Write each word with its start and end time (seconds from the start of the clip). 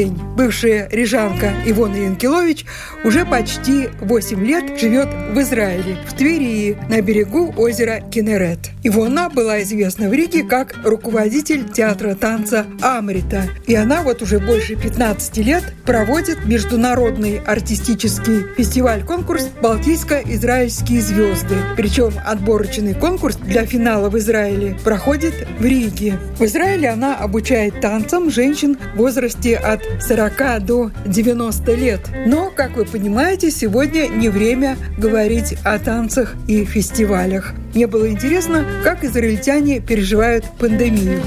День! 0.00 0.18
Бывшая 0.34 0.88
рижанка 0.90 1.52
Ивона 1.66 1.96
Янкелович 1.96 2.64
уже 3.04 3.26
почти 3.26 3.90
8 4.00 4.46
лет 4.46 4.80
живет 4.80 5.08
в 5.34 5.38
Израиле, 5.42 5.98
в 6.08 6.14
Твери, 6.14 6.78
на 6.88 7.02
берегу 7.02 7.52
озера 7.58 8.00
Кенерет. 8.10 8.70
Ивона 8.82 9.28
была 9.28 9.62
известна 9.62 10.08
в 10.08 10.14
Риге 10.14 10.42
как 10.42 10.74
руководитель 10.84 11.68
театра 11.68 12.14
танца 12.14 12.64
Амрита. 12.80 13.42
И 13.66 13.74
она 13.74 14.02
вот 14.02 14.22
уже 14.22 14.38
больше 14.38 14.74
15 14.74 15.36
лет 15.38 15.64
проводит 15.84 16.46
международный 16.46 17.38
артистический 17.40 18.46
фестиваль-конкурс 18.56 19.48
«Балтийско-израильские 19.60 21.02
звезды». 21.02 21.56
Причем 21.76 22.12
отборочный 22.24 22.94
конкурс 22.94 23.36
для 23.36 23.66
финала 23.66 24.08
в 24.08 24.16
Израиле 24.16 24.78
проходит 24.82 25.34
в 25.58 25.64
Риге. 25.64 26.18
В 26.38 26.44
Израиле 26.46 26.88
она 26.88 27.16
обучает 27.16 27.82
танцам 27.82 28.30
женщин 28.30 28.78
в 28.94 28.96
возрасте 28.96 29.56
от 29.56 29.82
40 30.00 30.64
до 30.64 30.90
90 31.06 31.74
лет. 31.74 32.00
Но, 32.26 32.50
как 32.54 32.76
вы 32.76 32.84
понимаете, 32.84 33.50
сегодня 33.50 34.06
не 34.08 34.28
время 34.28 34.76
говорить 34.98 35.56
о 35.64 35.78
танцах 35.78 36.34
и 36.46 36.64
фестивалях. 36.64 37.54
Мне 37.74 37.86
было 37.86 38.08
интересно, 38.08 38.64
как 38.84 39.04
израильтяне 39.04 39.80
переживают 39.80 40.44
пандемию. 40.58 41.20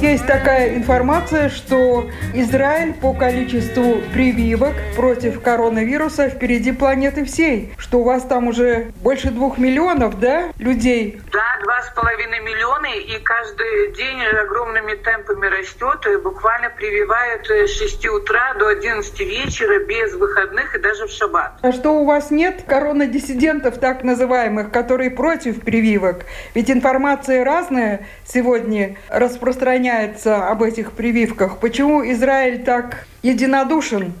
Есть 0.00 0.26
такая 0.26 0.76
информация, 0.76 1.48
что 1.48 2.06
Израиль 2.34 2.92
по 2.92 3.14
количеству 3.14 3.96
прививок 4.12 4.74
против 4.94 5.40
коронавируса 5.40 6.28
впереди 6.28 6.72
планеты 6.72 7.24
всей. 7.24 7.72
Что 7.78 8.00
у 8.00 8.02
вас 8.04 8.22
там 8.22 8.46
уже 8.46 8.92
больше 9.02 9.30
двух 9.30 9.56
миллионов, 9.56 10.20
да, 10.20 10.50
людей? 10.58 11.20
Да, 11.32 11.55
два 11.76 11.82
с 11.82 11.90
половиной 11.94 12.40
миллиона, 12.40 12.86
и 12.86 13.18
каждый 13.22 13.92
день 13.92 14.22
огромными 14.22 14.94
темпами 14.94 15.46
растет, 15.46 16.06
и 16.06 16.16
буквально 16.16 16.70
прививают 16.70 17.46
с 17.46 17.78
6 17.78 18.06
утра 18.08 18.54
до 18.54 18.68
11 18.68 19.18
вечера 19.20 19.84
без 19.84 20.14
выходных 20.14 20.74
и 20.74 20.78
даже 20.78 21.06
в 21.06 21.10
шаббат. 21.10 21.58
А 21.62 21.72
что 21.72 21.90
у 21.90 22.04
вас 22.04 22.30
нет 22.30 22.64
коронадиссидентов 22.66 23.78
так 23.78 24.04
называемых, 24.04 24.70
которые 24.70 25.10
против 25.10 25.60
прививок? 25.62 26.24
Ведь 26.54 26.70
информация 26.70 27.44
разная 27.44 28.06
сегодня 28.24 28.96
распространяется 29.08 30.48
об 30.48 30.62
этих 30.62 30.92
прививках? 30.92 31.58
Почему 31.58 32.08
Израиль 32.10 32.64
так 32.64 33.06
единодушен 33.22 34.14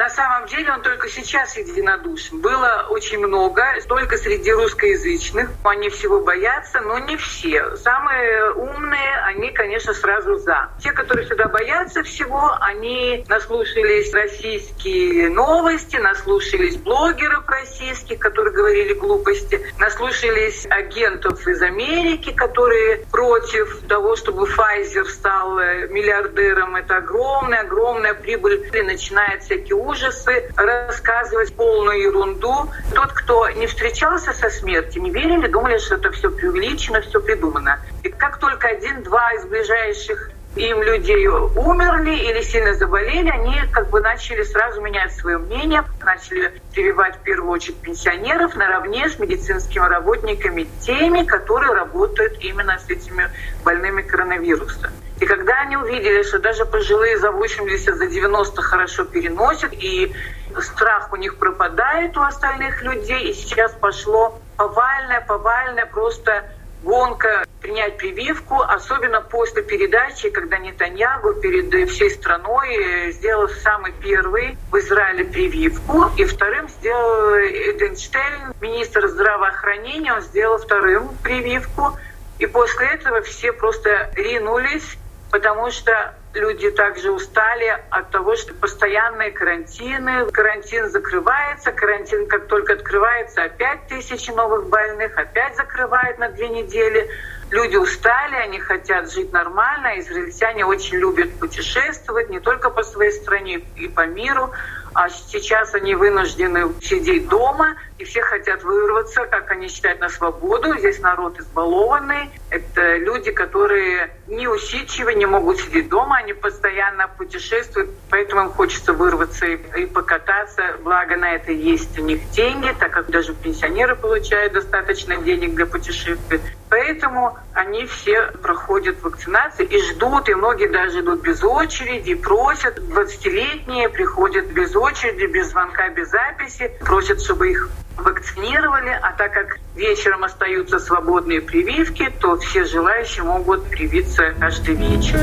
на 0.00 0.08
самом 0.08 0.46
деле 0.46 0.72
он 0.72 0.80
только 0.80 1.10
сейчас 1.10 1.58
единодушен. 1.58 2.40
Было 2.40 2.86
очень 2.88 3.18
много, 3.18 3.62
только 3.86 4.16
среди 4.16 4.50
русскоязычных. 4.50 5.50
Они 5.62 5.90
всего 5.90 6.20
боятся, 6.20 6.80
но 6.80 6.98
не 7.00 7.18
все. 7.18 7.76
Самые 7.76 8.52
умные, 8.52 9.16
они, 9.26 9.50
конечно, 9.50 9.92
сразу 9.92 10.36
за. 10.36 10.70
Те, 10.82 10.92
которые 10.92 11.26
сюда 11.26 11.48
боятся 11.48 12.02
всего, 12.02 12.56
они 12.60 13.26
наслушались 13.28 14.10
российские 14.14 15.28
новости, 15.28 15.96
наслушались 15.96 16.76
блогеров 16.76 17.46
российских, 17.46 18.20
которые 18.20 18.54
говорили 18.54 18.94
глупости, 18.94 19.60
наслушались 19.78 20.66
агентов 20.70 21.46
из 21.46 21.60
Америки, 21.60 22.32
которые 22.32 23.04
против 23.12 23.82
того, 23.86 24.16
чтобы 24.16 24.46
Pfizer 24.46 25.04
стал 25.04 25.58
миллиардером. 25.90 26.76
Это 26.76 26.96
огромная, 26.96 27.60
огромная 27.60 28.14
прибыль. 28.14 28.66
И 28.72 28.80
начинает 28.80 29.42
всякие 29.42 29.74
ужасы, 29.90 30.50
рассказывать 30.56 31.54
полную 31.54 32.00
ерунду. 32.00 32.70
Тот, 32.94 33.12
кто 33.12 33.48
не 33.50 33.66
встречался 33.66 34.32
со 34.32 34.48
смертью, 34.50 35.02
не 35.02 35.10
верили, 35.10 35.46
думали, 35.48 35.78
что 35.78 35.96
это 35.96 36.10
все 36.12 36.30
преувеличено, 36.30 37.00
все 37.00 37.20
придумано. 37.20 37.80
И 38.02 38.08
как 38.08 38.38
только 38.38 38.68
один-два 38.68 39.32
из 39.32 39.44
ближайших 39.44 40.30
им 40.56 40.82
людей 40.82 41.28
умерли 41.28 42.16
или 42.16 42.40
сильно 42.42 42.74
заболели, 42.74 43.28
они 43.30 43.54
как 43.72 43.88
бы 43.90 44.00
начали 44.00 44.42
сразу 44.42 44.80
менять 44.80 45.14
свое 45.14 45.38
мнение, 45.38 45.84
начали 46.02 46.60
прививать 46.72 47.16
в 47.16 47.20
первую 47.20 47.52
очередь 47.52 47.76
пенсионеров 47.76 48.56
наравне 48.56 49.08
с 49.08 49.18
медицинскими 49.18 49.86
работниками, 49.86 50.66
теми, 50.80 51.24
которые 51.24 51.72
работают 51.74 52.38
именно 52.40 52.78
с 52.78 52.90
этими 52.90 53.30
больными 53.64 54.02
коронавирусом. 54.02 54.90
И 55.20 55.26
когда 55.26 55.60
они 55.60 55.76
увидели, 55.76 56.22
что 56.22 56.38
даже 56.38 56.64
пожилые 56.64 57.18
за 57.18 57.30
80, 57.30 57.94
за 57.94 58.06
90 58.06 58.62
хорошо 58.62 59.04
переносят, 59.04 59.70
и 59.74 60.12
страх 60.60 61.12
у 61.12 61.16
них 61.16 61.36
пропадает 61.36 62.16
у 62.16 62.22
остальных 62.22 62.82
людей, 62.82 63.30
и 63.30 63.34
сейчас 63.34 63.72
пошло 63.72 64.40
повальное, 64.56 65.20
повальное 65.20 65.84
просто 65.84 66.44
гонка 66.82 67.44
принять 67.60 67.98
прививку, 67.98 68.62
особенно 68.62 69.20
после 69.20 69.62
передачи, 69.62 70.30
когда 70.30 70.56
Нетаньягу 70.56 71.34
перед 71.34 71.90
всей 71.90 72.10
страной 72.10 73.12
сделал 73.12 73.50
самый 73.50 73.92
первый 73.92 74.56
в 74.70 74.78
Израиле 74.78 75.26
прививку, 75.26 76.06
и 76.16 76.24
вторым 76.24 76.66
сделал 76.70 77.36
Эденштейн, 77.36 78.54
министр 78.62 79.06
здравоохранения, 79.08 80.14
он 80.14 80.22
сделал 80.22 80.56
вторым 80.56 81.10
прививку. 81.22 81.98
И 82.38 82.46
после 82.46 82.86
этого 82.86 83.20
все 83.20 83.52
просто 83.52 84.10
ринулись 84.16 84.96
потому 85.30 85.70
что 85.70 86.14
люди 86.34 86.70
также 86.70 87.10
устали 87.10 87.76
от 87.90 88.10
того, 88.10 88.36
что 88.36 88.54
постоянные 88.54 89.30
карантины, 89.30 90.26
карантин 90.30 90.88
закрывается, 90.90 91.72
карантин 91.72 92.26
как 92.28 92.46
только 92.48 92.74
открывается, 92.74 93.44
опять 93.44 93.86
тысячи 93.88 94.30
новых 94.30 94.68
больных, 94.68 95.16
опять 95.16 95.56
закрывает 95.56 96.18
на 96.18 96.28
две 96.30 96.48
недели. 96.48 97.08
Люди 97.50 97.76
устали, 97.76 98.36
они 98.36 98.60
хотят 98.60 99.10
жить 99.12 99.32
нормально, 99.32 99.98
израильтяне 99.98 100.64
очень 100.64 100.98
любят 100.98 101.38
путешествовать 101.40 102.30
не 102.30 102.38
только 102.38 102.70
по 102.70 102.84
своей 102.84 103.10
стране 103.10 103.60
и 103.74 103.88
по 103.88 104.06
миру, 104.06 104.52
а 104.94 105.08
сейчас 105.08 105.74
они 105.74 105.94
вынуждены 105.94 106.72
сидеть 106.80 107.28
дома, 107.28 107.76
и 107.98 108.04
все 108.04 108.22
хотят 108.22 108.62
вырваться, 108.62 109.26
как 109.26 109.50
они 109.50 109.68
считают, 109.68 110.00
на 110.00 110.08
свободу. 110.08 110.76
Здесь 110.78 111.00
народ 111.00 111.38
избалованный. 111.38 112.30
Это 112.50 112.96
люди, 112.96 113.30
которые 113.30 114.10
неусидчивы, 114.26 115.14
не 115.14 115.26
могут 115.26 115.58
сидеть 115.58 115.88
дома, 115.88 116.18
они 116.18 116.32
постоянно 116.32 117.08
путешествуют, 117.08 117.90
поэтому 118.10 118.42
им 118.42 118.50
хочется 118.50 118.92
вырваться 118.92 119.46
и, 119.46 119.56
и 119.82 119.86
покататься. 119.86 120.62
Благо 120.82 121.16
на 121.16 121.34
это 121.34 121.52
есть 121.52 121.98
у 121.98 122.02
них 122.02 122.30
деньги, 122.30 122.74
так 122.78 122.92
как 122.92 123.10
даже 123.10 123.34
пенсионеры 123.34 123.96
получают 123.96 124.52
достаточно 124.52 125.16
денег 125.16 125.54
для 125.54 125.66
путешествий. 125.66 126.40
Поэтому 126.70 127.36
они 127.52 127.84
все 127.84 128.30
проходят 128.42 129.02
вакцинацию 129.02 129.68
и 129.68 129.82
ждут, 129.82 130.28
и 130.28 130.34
многие 130.34 130.68
даже 130.68 131.00
идут 131.00 131.20
без 131.20 131.42
очереди, 131.42 132.14
просят. 132.14 132.78
20-летние 132.78 133.88
приходят 133.88 134.46
без 134.46 134.74
очереди, 134.76 135.26
без 135.26 135.50
звонка, 135.50 135.88
без 135.88 136.10
записи, 136.10 136.70
просят, 136.80 137.20
чтобы 137.20 137.50
их 137.50 137.68
вакцинировали, 137.96 138.98
а 139.02 139.12
так 139.12 139.32
как 139.32 139.58
вечером 139.74 140.24
остаются 140.24 140.78
свободные 140.78 141.40
прививки, 141.40 142.10
то 142.20 142.38
все 142.38 142.64
желающие 142.64 143.24
могут 143.24 143.68
привиться 143.68 144.32
каждый 144.38 144.76
вечер. 144.76 145.18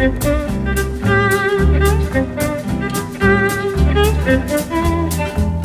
Thank 0.00 0.24
you. 0.24 0.39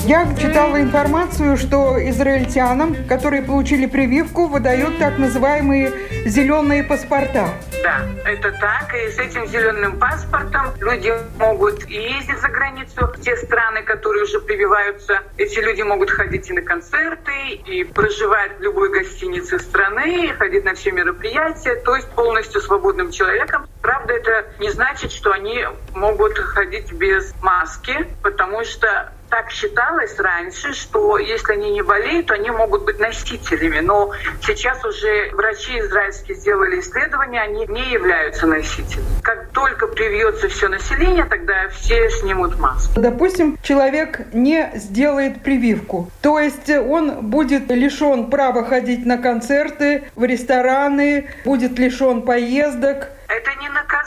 Я 0.06 0.28
читала 0.40 0.80
информацию, 0.80 1.58
что 1.58 1.98
израильтянам, 2.10 3.08
которые 3.08 3.42
получили 3.42 3.88
прививку, 3.88 4.46
выдают 4.46 5.00
так 5.00 5.18
называемые 5.18 5.92
зеленые 6.28 6.84
паспорта. 6.84 7.50
Да, 7.82 8.02
это 8.24 8.52
так. 8.52 8.94
И 8.94 9.10
с 9.10 9.18
этим 9.18 9.48
зеленым 9.48 9.98
паспортом 9.98 10.68
люди 10.80 11.12
могут 11.40 11.90
ездить 11.90 12.40
за 12.40 12.50
границу. 12.50 13.08
В 13.16 13.20
те 13.20 13.36
страны, 13.36 13.82
которые 13.82 14.26
уже 14.26 14.40
прививаются, 14.42 15.22
эти 15.38 15.58
люди 15.58 15.82
могут 15.82 16.12
ходить 16.12 16.52
и 16.52 16.54
на 16.54 16.62
концерты, 16.62 17.32
и 17.66 17.84
проживать 17.84 18.60
в 18.60 18.62
любой 18.62 18.92
гостинице 18.92 19.58
страны, 19.58 20.28
и 20.28 20.34
ходить 20.34 20.66
на 20.66 20.76
все 20.76 20.92
мероприятия, 20.92 21.76
то 21.84 21.96
есть 21.96 22.10
полностью 22.10 22.62
свободным 22.62 23.10
человеком. 23.10 23.68
Правда, 23.82 24.14
это 24.14 24.46
не 24.60 24.70
значит, 24.70 25.12
что 25.12 25.32
они 25.32 25.66
могут 25.96 26.38
ходить 26.38 26.92
без 26.92 27.34
маски, 27.42 28.08
потому 28.22 28.64
что 28.66 29.12
так 29.36 29.52
считалось 29.52 30.18
раньше, 30.18 30.74
что 30.74 31.18
если 31.18 31.54
они 31.54 31.72
не 31.72 31.82
болеют, 31.82 32.28
то 32.28 32.36
они 32.36 32.52
могут 32.52 32.86
быть 32.86 33.00
носителями. 33.00 33.82
Но 33.82 34.12
сейчас 34.42 34.84
уже 34.86 35.32
врачи 35.34 35.78
израильские 35.78 36.38
сделали 36.38 36.80
исследования, 36.80 37.42
они 37.42 37.66
не 37.68 37.92
являются 37.92 38.48
носителями. 38.48 39.06
Как 39.24 39.50
только 39.50 39.88
привьется 39.88 40.48
все 40.48 40.70
население, 40.70 41.26
тогда 41.26 41.68
все 41.68 42.10
снимут 42.12 42.58
маску. 42.58 42.98
Допустим, 42.98 43.58
человек 43.62 44.22
не 44.32 44.72
сделает 44.76 45.44
прививку, 45.44 46.10
то 46.22 46.40
есть 46.40 46.70
он 46.70 47.30
будет 47.30 47.70
лишен 47.70 48.30
права 48.30 48.64
ходить 48.64 49.06
на 49.06 49.18
концерты, 49.18 50.06
в 50.16 50.24
рестораны, 50.24 51.30
будет 51.44 51.78
лишен 51.78 52.22
поездок, 52.22 53.10
это 53.28 53.52
не 53.60 53.70
наказание. 53.70 54.05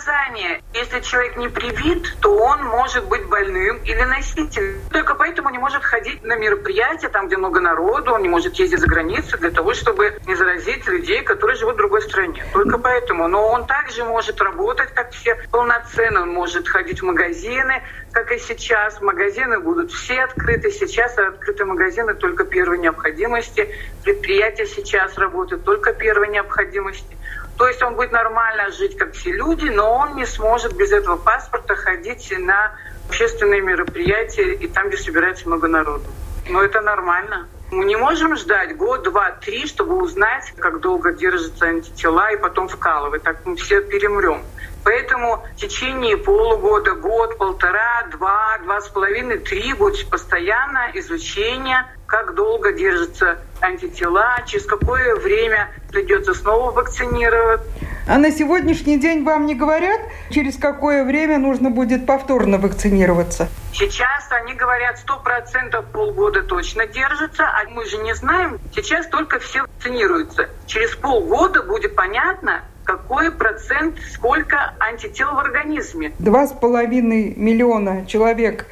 Если 0.74 1.00
человек 1.00 1.36
не 1.36 1.48
привит, 1.48 2.16
то 2.20 2.34
он 2.36 2.64
может 2.64 3.04
быть 3.06 3.26
больным 3.26 3.78
или 3.84 4.02
носителем. 4.02 4.80
Только 4.90 5.14
поэтому 5.14 5.50
не 5.50 5.58
может 5.58 5.82
ходить 5.82 6.22
на 6.22 6.36
мероприятия, 6.36 7.08
там, 7.08 7.26
где 7.26 7.36
много 7.36 7.60
народу, 7.60 8.12
он 8.12 8.22
не 8.22 8.28
может 8.28 8.54
ездить 8.56 8.78
за 8.78 8.86
границу 8.86 9.38
для 9.38 9.50
того, 9.50 9.74
чтобы 9.74 10.18
не 10.26 10.34
заразить 10.34 10.86
людей, 10.86 11.22
которые 11.22 11.56
живут 11.56 11.74
в 11.74 11.78
другой 11.78 12.02
стране. 12.02 12.44
Только 12.52 12.78
поэтому. 12.78 13.26
Но 13.28 13.48
он 13.48 13.66
также 13.66 14.04
может 14.04 14.40
работать, 14.40 14.94
как 14.94 15.10
все, 15.10 15.36
полноценно. 15.50 16.22
Он 16.22 16.30
может 16.30 16.68
ходить 16.68 17.00
в 17.00 17.04
магазины, 17.04 17.82
как 18.12 18.30
и 18.30 18.38
сейчас. 18.38 19.00
Магазины 19.00 19.58
будут 19.58 19.90
все 19.90 20.22
открыты. 20.22 20.70
Сейчас 20.70 21.18
открыты 21.18 21.64
магазины 21.64 22.14
только 22.14 22.44
первой 22.44 22.78
необходимости. 22.78 23.68
Предприятия 24.04 24.66
сейчас 24.66 25.18
работают 25.18 25.64
только 25.64 25.92
первой 25.92 26.28
необходимости. 26.28 27.16
То 27.58 27.66
есть 27.66 27.82
он 27.82 27.96
будет 27.96 28.12
нормально 28.12 28.70
жить, 28.70 28.96
как 28.96 29.14
все 29.14 29.32
люди, 29.32 29.66
но 29.66 29.92
он 29.92 30.14
не 30.14 30.24
сможет 30.26 30.76
без 30.76 30.92
этого 30.92 31.16
паспорта 31.16 31.74
ходить 31.74 32.32
на 32.38 32.72
общественные 33.08 33.60
мероприятия 33.60 34.54
и 34.54 34.68
там, 34.68 34.88
где 34.88 34.96
собирается 34.96 35.48
много 35.48 35.66
народу. 35.66 36.04
Но 36.48 36.62
это 36.62 36.80
нормально. 36.80 37.48
Мы 37.70 37.84
не 37.84 37.96
можем 37.96 38.34
ждать 38.36 38.76
год, 38.76 39.02
два, 39.02 39.32
три, 39.32 39.66
чтобы 39.66 40.02
узнать, 40.02 40.52
как 40.56 40.80
долго 40.80 41.12
держатся 41.12 41.66
антитела 41.66 42.32
и 42.32 42.36
потом 42.36 42.68
вкалывать. 42.68 43.22
Так 43.22 43.44
мы 43.44 43.56
все 43.56 43.82
перемрем. 43.82 44.42
Поэтому 44.84 45.44
в 45.54 45.56
течение 45.56 46.16
полугода, 46.16 46.92
год, 46.92 47.36
полтора, 47.36 48.06
два, 48.10 48.58
два 48.62 48.80
с 48.80 48.88
половиной, 48.88 49.38
три 49.38 49.74
будет 49.74 50.08
постоянно 50.08 50.90
изучение, 50.94 51.84
как 52.06 52.34
долго 52.34 52.72
держатся 52.72 53.38
антитела, 53.60 54.38
через 54.46 54.64
какое 54.64 55.14
время 55.16 55.70
придется 55.90 56.32
снова 56.32 56.70
вакцинировать. 56.70 57.60
А 58.08 58.16
на 58.16 58.30
сегодняшний 58.30 58.96
день 58.96 59.22
вам 59.22 59.44
не 59.44 59.54
говорят, 59.54 60.00
через 60.30 60.56
какое 60.56 61.04
время 61.04 61.38
нужно 61.38 61.68
будет 61.68 62.06
повторно 62.06 62.56
вакцинироваться? 62.56 63.50
Сейчас 63.74 64.26
они 64.30 64.54
говорят, 64.54 64.98
сто 64.98 65.18
процентов 65.18 65.84
полгода 65.92 66.42
точно 66.42 66.86
держится, 66.86 67.44
а 67.44 67.68
мы 67.68 67.84
же 67.84 67.98
не 67.98 68.14
знаем. 68.14 68.58
Сейчас 68.74 69.06
только 69.08 69.38
все 69.40 69.60
вакцинируются. 69.60 70.48
Через 70.64 70.96
полгода 70.96 71.62
будет 71.62 71.94
понятно, 71.94 72.62
какой 72.84 73.30
процент, 73.30 73.96
сколько 74.14 74.72
антител 74.80 75.34
в 75.34 75.38
организме. 75.38 76.10
Два 76.18 76.46
с 76.46 76.52
половиной 76.52 77.34
миллиона 77.36 78.06
человек 78.06 78.64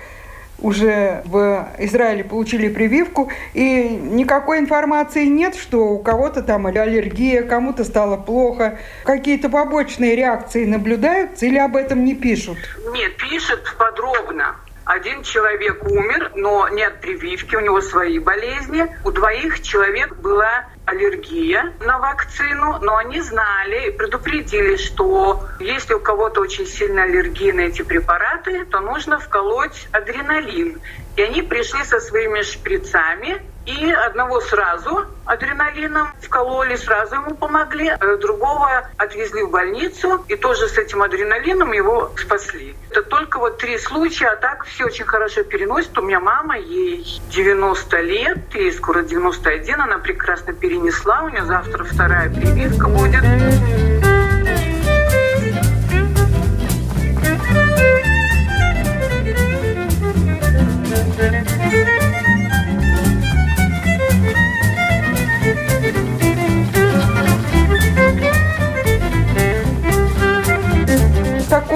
уже 0.61 1.23
в 1.25 1.69
Израиле 1.79 2.25
получили 2.25 2.69
прививку, 2.69 3.31
и 3.55 3.89
никакой 3.89 4.59
информации 4.59 5.27
нет, 5.27 5.55
что 5.55 5.89
у 5.89 5.99
кого-то 5.99 6.43
там 6.43 6.67
аллергия, 6.67 7.43
кому-то 7.43 7.85
стало 7.85 8.17
плохо. 8.17 8.79
Какие-то 9.05 9.49
побочные 9.49 10.17
реакции 10.17 10.65
наблюдаются 10.65 11.47
или 11.47 11.59
об 11.59 11.77
этом 11.77 12.05
не 12.05 12.15
пишут? 12.15 12.59
Нет, 12.93 13.17
пишут 13.17 13.77
подробно. 13.79 14.57
Один 14.87 15.25
человек 15.25 15.83
умер, 15.83 16.31
но 16.37 16.69
не 16.69 16.85
от 16.85 17.01
прививки, 17.01 17.57
у 17.57 17.61
него 17.61 17.81
свои 17.81 18.21
болезни. 18.21 18.87
У 19.03 19.11
двоих 19.11 19.61
человек 19.61 20.15
была 20.19 20.67
аллергия 20.85 21.75
на 21.81 21.99
вакцину, 21.99 22.79
но 22.81 22.97
они 22.97 23.21
знали 23.21 23.89
и 23.89 23.91
предупредили, 23.91 24.77
что 24.77 25.45
если 25.59 25.95
у 25.95 25.99
кого-то 25.99 26.41
очень 26.41 26.67
сильная 26.67 27.03
аллергия 27.03 27.53
на 27.53 27.63
эти 27.63 27.83
препараты, 27.83 28.65
то 28.67 28.79
нужно 28.79 29.19
вколоть 29.19 29.89
адреналин. 29.91 30.81
И 31.17 31.23
они 31.23 31.43
пришли 31.43 31.83
со 31.83 31.99
своими 31.99 32.43
шприцами, 32.43 33.43
и 33.67 33.91
одного 33.91 34.41
сразу 34.41 35.05
адреналином 35.25 36.09
вкололи, 36.23 36.77
сразу 36.77 37.17
ему 37.17 37.35
помогли. 37.35 37.89
Э, 37.89 38.17
другого 38.17 38.89
отвезли 38.97 39.43
в 39.43 39.51
больницу, 39.51 40.25
и 40.29 40.37
тоже 40.37 40.69
с 40.69 40.79
этим 40.79 41.03
адреналином 41.03 41.73
его 41.73 42.13
спасли. 42.17 42.77
Это 42.91 43.03
только 43.03 43.39
вот 43.39 43.59
три 43.59 43.77
случая, 43.79 44.29
а 44.29 44.37
так 44.37 44.65
все 44.65 44.87
очень 44.87 45.05
хорошо 45.05 45.43
переносят. 45.43 45.99
У 45.99 46.03
меня 46.03 46.21
мама, 46.21 46.57
ей 46.57 47.21
90 47.31 48.01
лет, 48.03 48.55
ей 48.55 48.73
скоро 48.73 49.03
91, 49.03 49.81
она 49.81 49.99
прекрасно 49.99 50.53
перенесла. 50.53 51.23
У 51.23 51.29
нее 51.29 51.45
завтра 51.45 51.85
вторая 51.85 52.31
прививка 52.31 52.87
будет. 52.89 53.25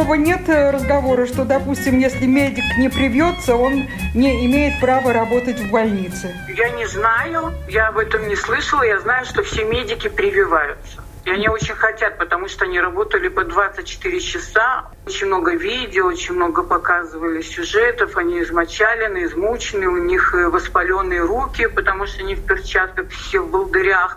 Такого 0.01 0.15
нет 0.15 0.49
э, 0.49 0.71
разговора, 0.71 1.27
что, 1.27 1.45
допустим, 1.45 1.99
если 1.99 2.25
медик 2.25 2.65
не 2.79 2.89
привьется, 2.89 3.55
он 3.55 3.87
не 4.15 4.47
имеет 4.47 4.81
права 4.81 5.13
работать 5.13 5.61
в 5.61 5.71
больнице? 5.71 6.35
Я 6.57 6.71
не 6.71 6.87
знаю, 6.87 7.53
я 7.69 7.89
об 7.89 7.99
этом 7.99 8.27
не 8.27 8.37
слышала. 8.37 8.83
Я 8.83 8.99
знаю, 9.01 9.27
что 9.27 9.43
все 9.43 9.65
медики 9.65 10.09
прививаются. 10.09 11.03
И 11.27 11.31
они 11.31 11.49
очень 11.49 11.75
хотят, 11.75 12.17
потому 12.17 12.49
что 12.49 12.65
они 12.65 12.81
работали 12.81 13.29
по 13.29 13.45
24 13.45 14.21
часа. 14.21 14.87
Очень 15.07 15.27
много 15.27 15.55
видео, 15.55 16.07
очень 16.07 16.35
много 16.35 16.63
показывали 16.63 17.43
сюжетов. 17.43 18.17
Они 18.17 18.41
измочалены, 18.41 19.25
измучены, 19.25 19.87
у 19.87 19.99
них 19.99 20.35
э, 20.35 20.49
воспаленные 20.49 21.21
руки, 21.21 21.67
потому 21.67 22.07
что 22.07 22.23
они 22.23 22.37
в 22.37 22.47
перчатках, 22.47 23.11
все 23.11 23.41
в 23.41 23.51
болдырях. 23.51 24.17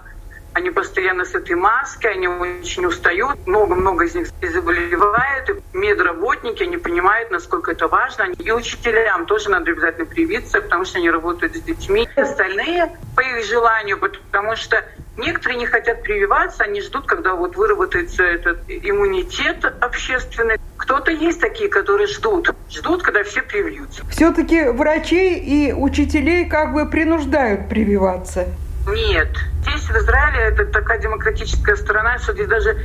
Они 0.53 0.69
постоянно 0.69 1.25
с 1.25 1.33
этой 1.33 1.55
маской, 1.55 2.13
они 2.13 2.27
очень 2.27 2.85
устают, 2.85 3.47
много-много 3.47 4.05
из 4.05 4.15
них 4.15 4.27
заболевает. 4.41 5.49
И 5.49 5.77
медработники, 5.77 6.63
они 6.63 6.77
понимают, 6.77 7.31
насколько 7.31 7.71
это 7.71 7.87
важно. 7.87 8.27
И 8.37 8.51
учителям 8.51 9.25
тоже 9.25 9.49
надо 9.49 9.71
обязательно 9.71 10.05
привиться, 10.05 10.61
потому 10.61 10.85
что 10.85 10.99
они 10.99 11.09
работают 11.09 11.55
с 11.55 11.61
детьми. 11.61 12.07
Остальные 12.15 12.95
по 13.15 13.21
их 13.21 13.45
желанию, 13.45 13.99
потому 13.99 14.55
что 14.55 14.83
Некоторые 15.15 15.59
не 15.59 15.67
хотят 15.67 16.01
прививаться, 16.01 16.63
они 16.63 16.81
ждут, 16.81 17.05
когда 17.05 17.35
вот 17.35 17.55
выработается 17.55 18.23
этот 18.23 18.61
иммунитет 18.67 19.63
общественный. 19.79 20.57
Кто-то 20.75 21.11
есть 21.11 21.39
такие, 21.39 21.69
которые 21.69 22.07
ждут, 22.07 22.49
ждут, 22.69 23.03
когда 23.03 23.23
все 23.23 23.43
привьются. 23.43 24.03
Все-таки 24.09 24.63
врачей 24.69 25.37
и 25.37 25.71
учителей 25.71 26.49
как 26.49 26.73
бы 26.73 26.89
принуждают 26.89 27.69
прививаться. 27.69 28.47
Нет. 28.87 29.29
Здесь 29.61 29.89
в 29.89 29.95
Израиле 29.97 30.39
это 30.43 30.65
такая 30.65 30.99
демократическая 30.99 31.75
страна, 31.75 32.17
что 32.19 32.33
здесь 32.33 32.47
даже 32.47 32.77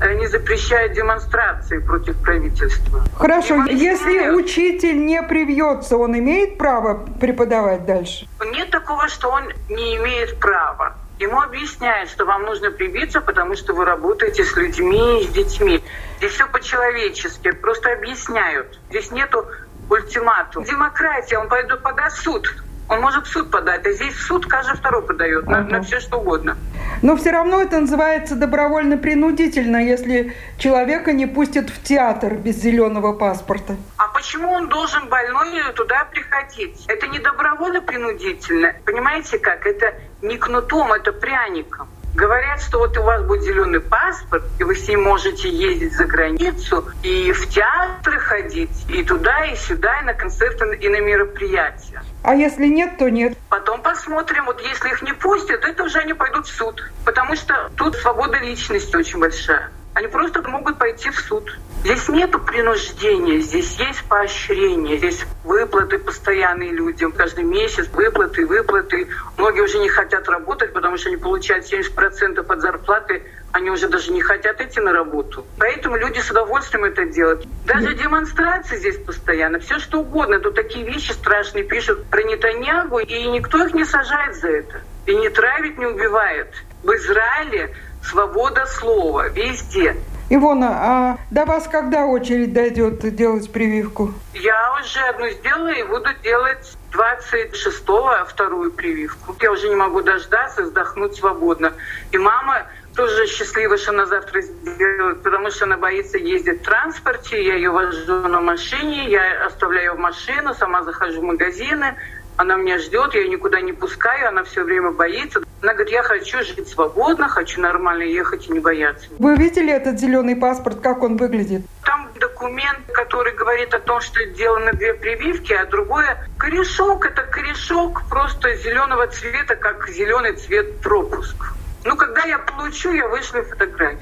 э, 0.00 0.14
не 0.14 0.26
запрещают 0.26 0.94
демонстрации 0.94 1.78
против 1.78 2.16
правительства. 2.22 3.04
Хорошо, 3.16 3.64
если 3.66 4.30
учитель 4.30 5.04
не 5.04 5.22
привьется, 5.22 5.96
он 5.96 6.18
имеет 6.18 6.58
право 6.58 7.06
преподавать 7.20 7.86
дальше? 7.86 8.26
Нет 8.52 8.70
такого, 8.70 9.08
что 9.08 9.30
он 9.30 9.44
не 9.68 9.96
имеет 9.96 10.38
права. 10.40 10.96
Ему 11.20 11.40
объясняют, 11.40 12.10
что 12.10 12.24
вам 12.24 12.42
нужно 12.42 12.72
привиться, 12.72 13.20
потому 13.20 13.54
что 13.54 13.72
вы 13.72 13.84
работаете 13.84 14.44
с 14.44 14.56
людьми 14.56 15.22
и 15.22 15.28
с 15.28 15.30
детьми. 15.30 15.82
Здесь 16.18 16.32
все 16.32 16.46
по-человечески, 16.48 17.52
просто 17.52 17.92
объясняют. 17.92 18.80
Здесь 18.90 19.12
нету 19.12 19.46
ультиматум. 19.88 20.64
Демократия, 20.64 21.38
он 21.38 21.48
пойдет 21.48 21.82
подаст 21.82 22.18
суд. 22.18 22.52
Он 22.88 23.00
может 23.00 23.26
в 23.26 23.30
суд 23.30 23.50
подать, 23.50 23.86
а 23.86 23.92
здесь 23.92 24.14
в 24.14 24.22
суд 24.22 24.46
каждый 24.46 24.76
второй 24.76 25.02
подает 25.02 25.44
ага. 25.46 25.60
на, 25.60 25.78
на 25.78 25.82
все 25.82 26.00
что 26.00 26.18
угодно. 26.18 26.56
Но 27.02 27.16
все 27.16 27.30
равно 27.30 27.62
это 27.62 27.80
называется 27.80 28.36
добровольно-принудительно, 28.36 29.78
если 29.84 30.34
человека 30.58 31.12
не 31.12 31.26
пустят 31.26 31.70
в 31.70 31.82
театр 31.82 32.34
без 32.34 32.56
зеленого 32.56 33.12
паспорта. 33.12 33.76
А 33.96 34.08
почему 34.08 34.50
он 34.50 34.68
должен 34.68 35.08
больной 35.08 35.72
туда 35.74 36.06
приходить? 36.10 36.84
Это 36.88 37.06
не 37.08 37.18
добровольно-принудительно. 37.18 38.74
Понимаете 38.84 39.38
как? 39.38 39.66
Это 39.66 39.94
не 40.22 40.36
кнутом, 40.36 40.92
это 40.92 41.12
пряником. 41.12 41.88
Говорят, 42.14 42.62
что 42.62 42.78
вот 42.78 42.96
у 42.96 43.02
вас 43.02 43.24
будет 43.24 43.42
зеленый 43.42 43.80
паспорт, 43.80 44.44
и 44.60 44.64
вы 44.64 44.76
с 44.76 44.86
ним 44.86 45.02
можете 45.02 45.48
ездить 45.48 45.96
за 45.96 46.04
границу, 46.04 46.84
и 47.02 47.32
в 47.32 47.48
театры 47.48 48.20
ходить, 48.20 48.86
и 48.88 49.02
туда, 49.02 49.46
и 49.46 49.56
сюда, 49.56 50.00
и 50.00 50.04
на 50.04 50.14
концерты, 50.14 50.76
и 50.76 50.88
на 50.88 51.00
мероприятия. 51.00 52.02
А 52.24 52.34
если 52.34 52.68
нет, 52.68 52.96
то 52.96 53.10
нет. 53.10 53.36
Потом 53.50 53.82
посмотрим. 53.82 54.46
Вот 54.46 54.58
если 54.62 54.88
их 54.88 55.02
не 55.02 55.12
пустят, 55.12 55.62
это 55.62 55.82
уже 55.82 55.98
они 55.98 56.14
пойдут 56.14 56.46
в 56.46 56.56
суд. 56.56 56.82
Потому 57.04 57.36
что 57.36 57.70
тут 57.76 57.96
свобода 57.96 58.38
личности 58.38 58.96
очень 58.96 59.18
большая. 59.18 59.70
они 59.92 60.08
просто 60.08 60.40
могут 60.48 60.78
пойти 60.78 61.10
в 61.10 61.20
суд. 61.20 61.44
Здесь 61.80 62.08
нету 62.08 62.40
принуждения, 62.40 63.40
здесь 63.40 63.78
есть 63.78 64.02
поощрение, 64.04 64.96
здесь 64.96 65.22
выплаты 65.44 65.98
постоянные 65.98 66.72
людям. 66.72 67.12
Каждый 67.12 67.44
месяц 67.44 67.88
выплаты, 67.92 68.46
выплаты. 68.46 69.06
Многие 69.36 69.60
уже 69.60 69.78
не 69.78 69.90
хотят 69.90 70.26
работать, 70.26 70.72
потому 70.72 70.96
что 70.96 71.10
они 71.10 71.18
получают 71.18 71.70
70% 71.70 72.38
от 72.40 72.60
зарплаты, 72.62 73.22
они 73.54 73.70
уже 73.70 73.88
даже 73.88 74.10
не 74.10 74.20
хотят 74.20 74.60
идти 74.60 74.80
на 74.80 74.92
работу. 74.92 75.46
Поэтому 75.58 75.96
люди 75.96 76.18
с 76.18 76.28
удовольствием 76.28 76.84
это 76.84 77.04
делают. 77.04 77.46
Даже 77.64 77.94
демонстрации 77.94 78.76
здесь 78.78 78.98
постоянно, 78.98 79.60
все 79.60 79.78
что 79.78 80.00
угодно. 80.00 80.40
Тут 80.40 80.56
такие 80.56 80.84
вещи 80.84 81.12
страшные 81.12 81.62
пишут 81.62 82.04
про 82.06 82.24
Нетаньягу, 82.24 82.98
и 82.98 83.28
никто 83.28 83.64
их 83.64 83.72
не 83.72 83.84
сажает 83.84 84.34
за 84.34 84.48
это. 84.48 84.80
И 85.06 85.14
не 85.14 85.28
травит, 85.28 85.78
не 85.78 85.86
убивает. 85.86 86.52
В 86.82 86.90
Израиле 86.96 87.72
свобода 88.02 88.66
слова 88.66 89.28
везде. 89.28 89.94
Ивона, 90.30 90.70
а 90.72 91.18
до 91.30 91.44
вас 91.44 91.68
когда 91.70 92.06
очередь 92.06 92.52
дойдет 92.52 93.14
делать 93.14 93.52
прививку? 93.52 94.14
Я 94.32 94.74
уже 94.80 94.98
одну 95.00 95.28
сделала 95.28 95.68
и 95.68 95.84
буду 95.84 96.08
делать 96.24 96.76
26-го 96.92 98.24
вторую 98.26 98.72
прививку. 98.72 99.36
Я 99.40 99.52
уже 99.52 99.68
не 99.68 99.76
могу 99.76 100.00
дождаться, 100.00 100.62
вздохнуть 100.62 101.14
свободно. 101.14 101.72
И 102.10 102.18
мама 102.18 102.66
тоже 102.94 103.26
счастлива, 103.26 103.76
что 103.76 103.90
она 103.90 104.06
завтра 104.06 104.40
сделает, 104.40 105.22
потому 105.22 105.50
что 105.50 105.64
она 105.64 105.76
боится 105.76 106.18
ездить 106.18 106.60
в 106.60 106.64
транспорте. 106.64 107.44
Я 107.44 107.54
ее 107.54 107.70
вожу 107.70 108.28
на 108.28 108.40
машине, 108.40 109.10
я 109.10 109.46
оставляю 109.46 109.94
в 109.94 109.98
машину, 109.98 110.54
сама 110.54 110.82
захожу 110.82 111.20
в 111.20 111.24
магазины, 111.24 111.94
она 112.36 112.56
меня 112.56 112.78
ждет, 112.78 113.14
я 113.14 113.20
ее 113.20 113.28
никуда 113.28 113.60
не 113.60 113.72
пускаю, 113.72 114.28
она 114.28 114.42
все 114.44 114.64
время 114.64 114.90
боится. 114.90 115.40
Она 115.62 115.72
говорит, 115.74 115.92
я 115.92 116.02
хочу 116.02 116.42
жить 116.42 116.68
свободно, 116.68 117.28
хочу 117.28 117.60
нормально 117.60 118.02
ехать 118.02 118.48
и 118.48 118.52
не 118.52 118.58
бояться. 118.58 119.06
Вы 119.18 119.36
видели 119.36 119.72
этот 119.72 120.00
зеленый 120.00 120.34
паспорт, 120.34 120.80
как 120.80 121.02
он 121.02 121.16
выглядит? 121.16 121.62
Там 121.84 122.10
документ, 122.18 122.80
который 122.92 123.34
говорит 123.34 123.72
о 123.72 123.78
том, 123.78 124.00
что 124.00 124.24
сделаны 124.26 124.72
две 124.72 124.94
прививки, 124.94 125.52
а 125.52 125.64
другое 125.66 126.28
корешок. 126.36 127.06
Это 127.06 127.22
корешок 127.22 128.02
просто 128.08 128.56
зеленого 128.56 129.06
цвета, 129.06 129.54
как 129.54 129.88
зеленый 129.88 130.32
цвет 130.34 130.80
пропуск. 130.80 131.54
Ну, 131.84 131.96
когда 131.96 132.24
я 132.24 132.38
получу, 132.38 132.92
я 132.92 133.06
вышлю 133.08 133.44
фотографию. 133.44 134.00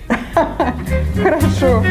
Хорошо. 1.22 1.82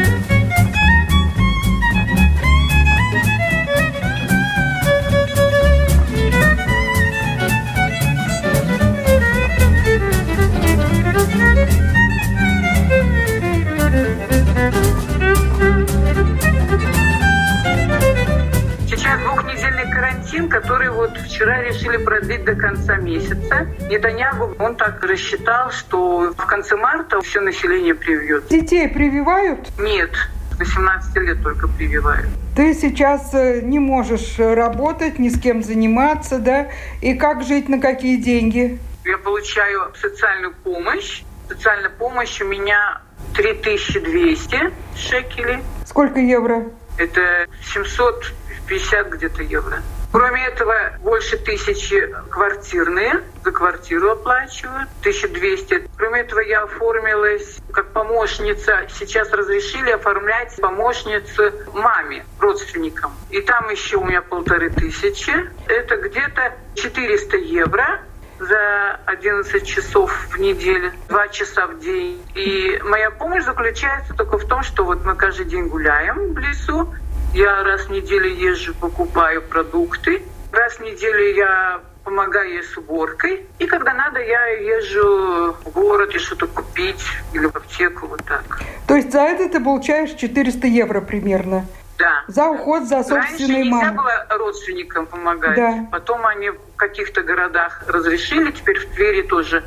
Конца 22.82 22.96
месяца. 22.96 23.66
Нетаньягу, 23.88 24.56
он 24.58 24.76
так 24.76 25.02
рассчитал, 25.04 25.70
что 25.70 26.32
в 26.36 26.46
конце 26.46 26.76
марта 26.76 27.20
все 27.20 27.40
население 27.40 27.94
привьет. 27.94 28.48
Детей 28.48 28.88
прививают? 28.88 29.68
Нет, 29.78 30.10
18 30.58 31.16
лет 31.16 31.42
только 31.42 31.68
прививают. 31.68 32.28
Ты 32.56 32.74
сейчас 32.74 33.32
э, 33.34 33.60
не 33.62 33.78
можешь 33.78 34.38
работать, 34.38 35.18
ни 35.18 35.28
с 35.28 35.40
кем 35.40 35.62
заниматься, 35.62 36.38
да? 36.38 36.68
И 37.00 37.14
как 37.14 37.42
жить, 37.42 37.68
на 37.68 37.80
какие 37.80 38.16
деньги? 38.16 38.78
Я 39.04 39.18
получаю 39.18 39.92
социальную 39.94 40.54
помощь. 40.62 41.22
Социальная 41.48 41.90
помощь 41.90 42.40
у 42.40 42.46
меня 42.46 43.00
3200 43.34 44.56
шекелей. 44.96 45.60
Сколько 45.86 46.20
евро? 46.20 46.64
Это 46.98 47.46
750 47.62 49.08
где-то 49.10 49.42
евро. 49.42 49.82
Кроме 50.12 50.46
этого, 50.46 50.74
больше 51.00 51.38
тысячи 51.38 52.06
квартирные, 52.28 53.22
за 53.42 53.50
квартиру 53.50 54.10
оплачивают, 54.10 54.90
1200. 55.00 55.88
Кроме 55.96 56.20
этого, 56.20 56.40
я 56.40 56.64
оформилась 56.64 57.58
как 57.72 57.92
помощница. 57.92 58.86
Сейчас 58.90 59.32
разрешили 59.32 59.90
оформлять 59.90 60.54
помощницу 60.60 61.52
маме, 61.72 62.26
родственникам. 62.38 63.12
И 63.30 63.40
там 63.40 63.70
еще 63.70 63.96
у 63.96 64.04
меня 64.04 64.20
полторы 64.20 64.68
тысячи. 64.68 65.32
Это 65.66 65.96
где-то 65.96 66.52
400 66.74 67.36
евро 67.38 68.02
за 68.38 69.00
11 69.06 69.66
часов 69.66 70.12
в 70.30 70.38
неделю, 70.38 70.92
2 71.08 71.28
часа 71.28 71.66
в 71.66 71.78
день. 71.80 72.22
И 72.34 72.80
моя 72.84 73.10
помощь 73.10 73.44
заключается 73.44 74.12
только 74.14 74.36
в 74.36 74.46
том, 74.46 74.62
что 74.62 74.84
вот 74.84 75.04
мы 75.04 75.14
каждый 75.14 75.46
день 75.46 75.68
гуляем 75.68 76.34
в 76.34 76.38
лесу, 76.38 76.92
я 77.34 77.62
раз 77.62 77.86
в 77.86 77.90
неделю 77.90 78.28
езжу, 78.28 78.74
покупаю 78.74 79.42
продукты. 79.42 80.22
Раз 80.52 80.74
в 80.74 80.80
неделю 80.80 81.34
я 81.34 81.80
помогаю 82.04 82.50
ей 82.50 82.62
с 82.62 82.76
уборкой. 82.76 83.46
И 83.58 83.66
когда 83.66 83.94
надо, 83.94 84.20
я 84.20 84.46
езжу 84.46 85.56
в 85.64 85.70
город 85.72 86.14
и 86.14 86.18
что-то 86.18 86.46
купить 86.46 87.04
или 87.32 87.46
в 87.46 87.56
аптеку, 87.56 88.06
вот 88.08 88.24
так. 88.24 88.60
То 88.86 88.96
есть 88.96 89.12
за 89.12 89.20
это 89.20 89.48
ты 89.48 89.62
получаешь 89.62 90.10
400 90.10 90.66
евро 90.66 91.00
примерно? 91.00 91.66
Да. 91.98 92.24
За 92.26 92.48
уход 92.48 92.84
за 92.84 93.04
собственной 93.04 93.64
мамой. 93.64 93.80
Раньше 93.80 93.92
нельзя 93.92 93.92
было 93.92 94.26
родственникам 94.38 95.06
помогать. 95.06 95.56
Да. 95.56 95.86
Потом 95.92 96.26
они 96.26 96.50
в 96.50 96.58
каких-то 96.76 97.22
городах 97.22 97.84
разрешили, 97.86 98.50
теперь 98.50 98.80
в 98.80 98.86
Твери 98.94 99.22
тоже 99.22 99.62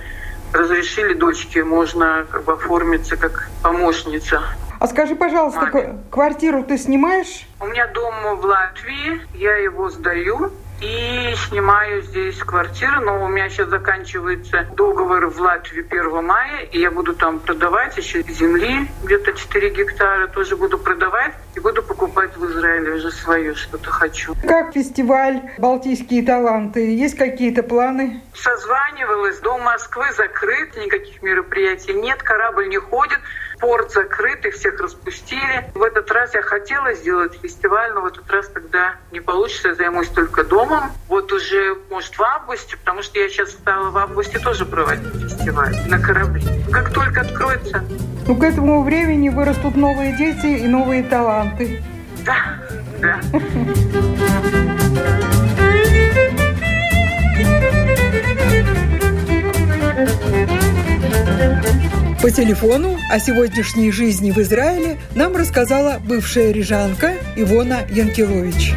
разрешили 0.51 1.13
дочке, 1.13 1.63
можно 1.63 2.25
как 2.29 2.43
бы 2.43 2.53
оформиться 2.53 3.15
как 3.15 3.49
помощница. 3.63 4.41
А 4.85 4.87
скажи, 4.87 5.15
пожалуйста, 5.15 5.61
Маме. 5.73 5.97
квартиру 6.11 6.63
ты 6.63 6.77
снимаешь? 6.77 7.47
У 7.59 7.65
меня 7.65 7.87
дом 7.87 8.13
в 8.35 8.45
Латвии, 8.45 9.19
я 9.33 9.55
его 9.55 9.89
сдаю 9.89 10.51
и 10.79 11.33
снимаю 11.47 12.03
здесь 12.03 12.37
квартиру, 12.37 13.01
но 13.01 13.25
у 13.25 13.27
меня 13.27 13.49
сейчас 13.49 13.69
заканчивается 13.69 14.67
договор 14.77 15.25
в 15.25 15.41
Латвии 15.41 15.83
1 15.83 16.23
мая, 16.23 16.59
и 16.71 16.79
я 16.79 16.91
буду 16.91 17.15
там 17.15 17.39
продавать 17.39 17.97
еще 17.97 18.21
земли, 18.21 18.87
где-то 19.03 19.33
4 19.33 19.69
гектара 19.71 20.27
тоже 20.27 20.55
буду 20.55 20.77
продавать, 20.77 21.33
буду 21.65 21.81
покупать 21.81 22.37
в 22.37 22.45
Израиле 22.45 22.91
уже 22.91 23.09
свое 23.09 23.55
что-то 23.55 23.89
хочу. 23.89 24.35
Как 24.47 24.73
фестиваль 24.73 25.41
«Балтийские 25.57 26.21
таланты»? 26.21 26.95
Есть 26.95 27.17
какие-то 27.17 27.63
планы? 27.63 28.21
Созванивалась, 28.35 29.39
дом 29.39 29.61
Москвы 29.61 30.05
закрыт, 30.15 30.77
никаких 30.77 31.23
мероприятий 31.23 31.93
нет, 31.93 32.21
корабль 32.21 32.67
не 32.69 32.77
ходит, 32.77 33.17
порт 33.59 33.91
закрыт, 33.91 34.45
и 34.45 34.51
всех 34.51 34.79
распустили. 34.79 35.65
В 35.73 35.81
этот 35.81 36.11
раз 36.11 36.35
я 36.35 36.43
хотела 36.43 36.93
сделать 36.93 37.33
фестиваль, 37.41 37.93
но 37.93 38.01
в 38.01 38.05
этот 38.05 38.29
раз 38.29 38.47
тогда 38.49 38.97
не 39.11 39.19
получится, 39.19 39.69
я 39.69 39.73
займусь 39.75 40.09
только 40.09 40.43
домом. 40.43 40.91
Вот 41.07 41.31
уже, 41.31 41.75
может, 41.89 42.15
в 42.15 42.21
августе, 42.21 42.77
потому 42.77 43.01
что 43.01 43.17
я 43.19 43.27
сейчас 43.27 43.49
стала 43.51 43.89
в 43.89 43.97
августе 43.97 44.37
тоже 44.37 44.67
проводить 44.67 45.13
фестиваль 45.13 45.75
на 45.87 45.99
корабле. 45.99 46.43
Как 46.71 46.93
только 46.93 47.24
откроется. 47.55 47.83
Ну, 48.27 48.35
к 48.35 48.43
этому 48.43 48.83
времени 48.83 49.29
вырастут 49.29 49.75
новые 49.75 50.15
дети 50.17 50.63
и 50.63 50.67
новые 50.67 51.03
таланты. 51.03 51.81
Да, 52.25 52.57
да. 53.01 53.19
По 62.21 62.31
телефону 62.31 62.97
о 63.11 63.19
сегодняшней 63.19 63.91
жизни 63.91 64.31
в 64.31 64.37
Израиле 64.39 64.97
нам 65.13 65.35
рассказала 65.35 65.99
бывшая 66.03 66.51
рижанка 66.51 67.13
Ивона 67.35 67.81
Янкелович. 67.87 68.73